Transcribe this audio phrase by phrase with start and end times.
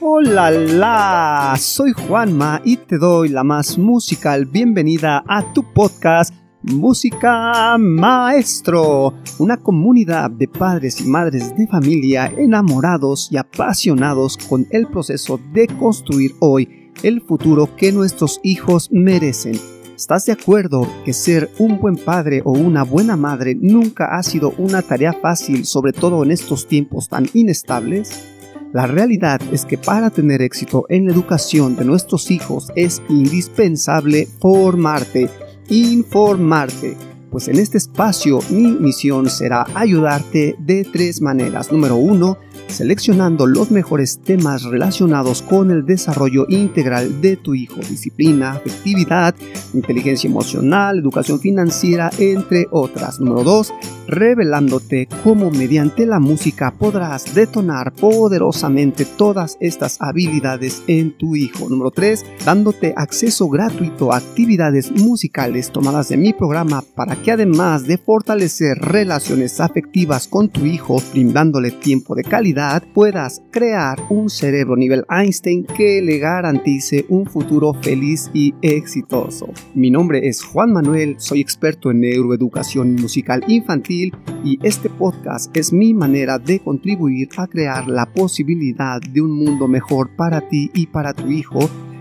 [0.00, 6.32] Hola, la, soy Juanma y te doy la más musical bienvenida a tu podcast
[6.62, 14.86] Música Maestro, una comunidad de padres y madres de familia enamorados y apasionados con el
[14.86, 19.58] proceso de construir hoy el futuro que nuestros hijos merecen.
[19.96, 24.54] ¿Estás de acuerdo que ser un buen padre o una buena madre nunca ha sido
[24.58, 28.37] una tarea fácil, sobre todo en estos tiempos tan inestables?
[28.72, 34.28] La realidad es que para tener éxito en la educación de nuestros hijos es indispensable
[34.40, 35.30] formarte
[35.68, 36.96] informarte.
[37.30, 41.70] Pues en este espacio mi misión será ayudarte de tres maneras.
[41.70, 48.52] Número uno, seleccionando los mejores temas relacionados con el desarrollo integral de tu hijo, disciplina,
[48.52, 49.34] afectividad,
[49.74, 53.20] inteligencia emocional, educación financiera, entre otras.
[53.20, 53.72] Número 2,
[54.06, 61.68] revelándote cómo mediante la música podrás detonar poderosamente todas estas habilidades en tu hijo.
[61.68, 67.86] Número 3, dándote acceso gratuito a actividades musicales tomadas de mi programa para que además
[67.86, 72.57] de fortalecer relaciones afectivas con tu hijo, brindándole tiempo de calidad,
[72.92, 79.48] puedas crear un cerebro nivel Einstein que le garantice un futuro feliz y exitoso.
[79.74, 84.12] Mi nombre es Juan Manuel, soy experto en neuroeducación musical infantil
[84.44, 89.68] y este podcast es mi manera de contribuir a crear la posibilidad de un mundo
[89.68, 91.60] mejor para ti y para tu hijo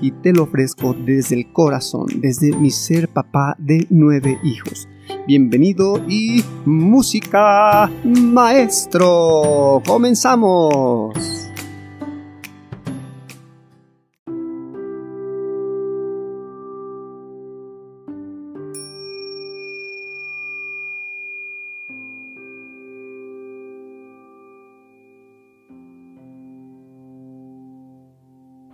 [0.00, 4.88] y te lo ofrezco desde el corazón, desde mi ser papá de nueve hijos.
[5.26, 9.82] Bienvenido y música maestro.
[9.86, 11.37] Comenzamos.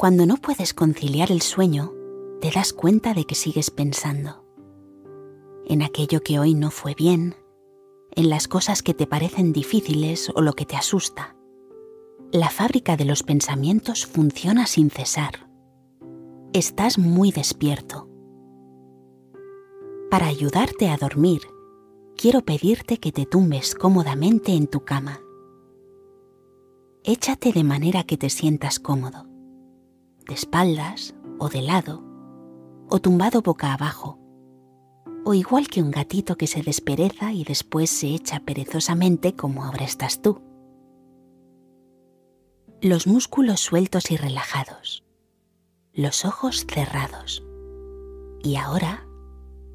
[0.05, 1.95] Cuando no puedes conciliar el sueño,
[2.43, 4.45] te das cuenta de que sigues pensando
[5.65, 7.37] en aquello que hoy no fue bien,
[8.11, 11.37] en las cosas que te parecen difíciles o lo que te asusta.
[12.33, 15.49] La fábrica de los pensamientos funciona sin cesar.
[16.53, 18.07] Estás muy despierto.
[20.11, 21.41] Para ayudarte a dormir,
[22.15, 25.23] quiero pedirte que te tumbes cómodamente en tu cama.
[27.05, 29.33] Échate de manera que te sientas cómodo,
[30.27, 32.03] de espaldas o de lado,
[32.89, 34.19] o tumbado boca abajo
[35.25, 39.85] o igual que un gatito que se despereza y después se echa perezosamente como ahora
[39.85, 40.43] estás tú.
[42.83, 45.03] Los músculos sueltos y relajados,
[45.95, 47.43] los ojos cerrados.
[48.43, 49.07] Y ahora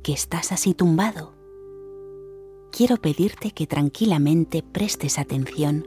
[0.04, 1.34] que estás así tumbado,
[2.72, 5.86] quiero pedirte que tranquilamente prestes atención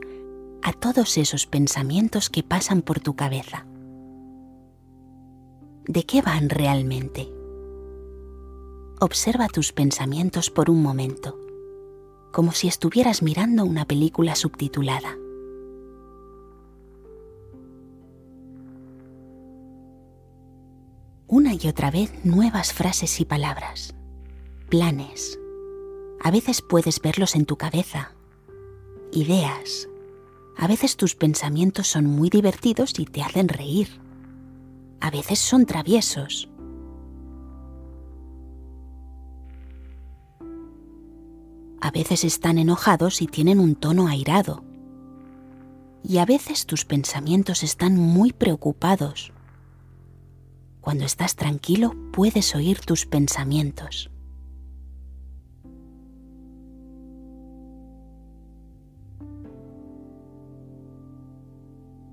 [0.61, 3.65] a todos esos pensamientos que pasan por tu cabeza.
[5.85, 7.33] ¿De qué van realmente?
[9.03, 11.37] observa tus pensamientos por un momento,
[12.31, 15.17] como si estuvieras mirando una película subtitulada.
[21.27, 23.93] Una y otra vez nuevas frases y palabras,
[24.69, 25.37] planes.
[26.21, 28.13] A veces puedes verlos en tu cabeza,
[29.11, 29.89] ideas.
[30.55, 34.02] A veces tus pensamientos son muy divertidos y te hacen reír.
[35.03, 36.49] A veces son traviesos
[41.81, 44.63] A veces están enojados y tienen un tono airado.
[46.01, 49.33] Y a veces tus pensamientos están muy preocupados.
[50.79, 54.09] Cuando estás tranquilo puedes oír tus pensamientos.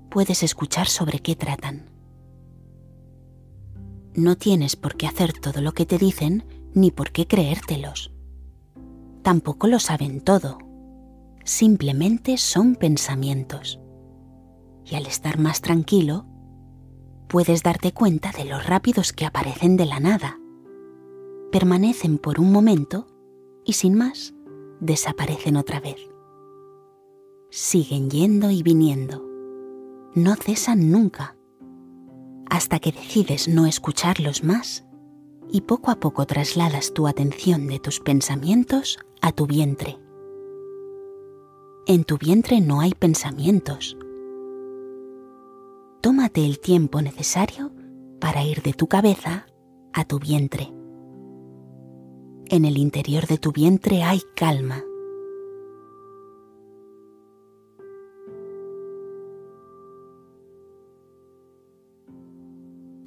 [0.09, 2.00] Puedes escuchar sobre qué tratan.
[4.13, 8.11] No tienes por qué hacer todo lo que te dicen ni por qué creértelos
[9.21, 10.57] tampoco lo saben todo.
[11.43, 13.79] Simplemente son pensamientos.
[14.85, 16.25] Y al estar más tranquilo,
[17.27, 20.39] puedes darte cuenta de lo rápidos que aparecen de la nada.
[21.51, 23.07] Permanecen por un momento
[23.65, 24.33] y sin más,
[24.79, 25.97] desaparecen otra vez.
[27.49, 29.27] Siguen yendo y viniendo.
[30.15, 31.35] No cesan nunca.
[32.51, 34.83] Hasta que decides no escucharlos más
[35.49, 39.97] y poco a poco trasladas tu atención de tus pensamientos a tu vientre.
[41.87, 43.97] En tu vientre no hay pensamientos.
[46.01, 47.71] Tómate el tiempo necesario
[48.19, 49.47] para ir de tu cabeza
[49.93, 50.73] a tu vientre.
[52.47, 54.83] En el interior de tu vientre hay calma.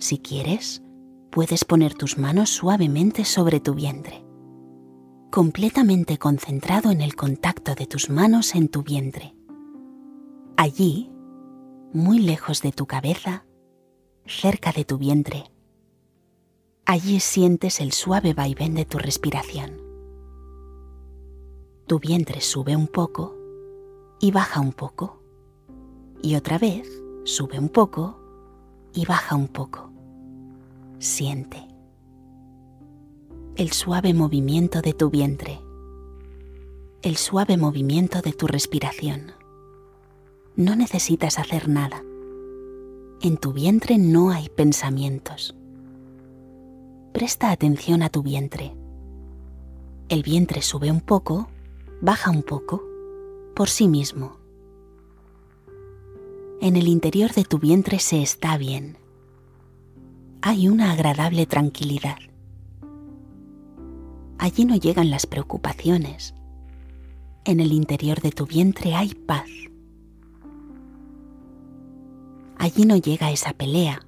[0.04, 0.82] Si quieres,
[1.30, 4.22] puedes poner tus manos suavemente sobre tu vientre,
[5.30, 9.34] completamente concentrado en el contacto de tus manos en tu vientre.
[10.58, 11.10] Allí,
[11.94, 13.46] muy lejos de tu cabeza,
[14.26, 15.50] cerca de tu vientre,
[16.84, 19.80] allí sientes el suave vaivén de tu respiración.
[21.86, 23.34] Tu vientre sube un poco
[24.20, 25.22] y baja un poco,
[26.20, 26.86] y otra vez
[27.24, 28.20] sube un poco
[28.92, 29.93] y baja un poco.
[31.04, 31.58] Siente
[33.56, 35.60] el suave movimiento de tu vientre,
[37.02, 39.32] el suave movimiento de tu respiración.
[40.56, 42.02] No necesitas hacer nada.
[43.20, 45.54] En tu vientre no hay pensamientos.
[47.12, 48.74] Presta atención a tu vientre.
[50.08, 51.48] El vientre sube un poco,
[52.00, 52.82] baja un poco,
[53.54, 54.38] por sí mismo.
[56.62, 59.03] En el interior de tu vientre se está bien.
[60.46, 62.18] Hay una agradable tranquilidad.
[64.36, 66.34] Allí no llegan las preocupaciones.
[67.46, 69.48] En el interior de tu vientre hay paz.
[72.58, 74.02] Allí no llega esa pelea.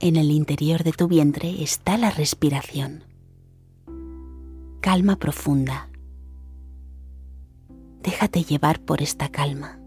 [0.00, 3.04] En el interior de tu vientre está la respiración.
[4.80, 5.90] Calma profunda.
[8.02, 9.78] Déjate llevar por esta calma.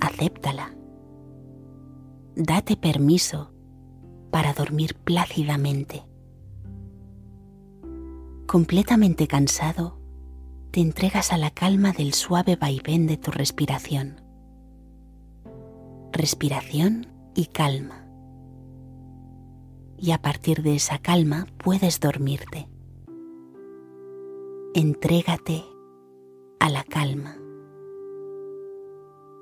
[0.00, 0.74] Acéptala.
[2.34, 3.51] Date permiso
[4.52, 6.04] dormir plácidamente.
[8.46, 9.98] Completamente cansado,
[10.72, 14.20] te entregas a la calma del suave vaivén de tu respiración.
[16.12, 18.06] Respiración y calma.
[19.98, 22.68] Y a partir de esa calma puedes dormirte.
[24.74, 25.64] Entrégate
[26.58, 27.36] a la calma.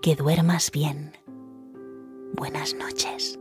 [0.03, 1.13] Que duermas bien.
[2.37, 3.39] Buenas noches.